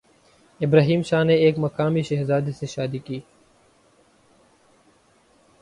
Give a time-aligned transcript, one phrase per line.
[0.61, 3.19] ابراہیم شاہ نے ایک مقامی شہزادی سے شادی کی